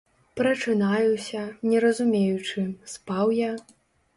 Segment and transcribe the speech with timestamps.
[0.39, 1.43] Прачынаюся,
[1.73, 3.53] не разумеючы, спаў я?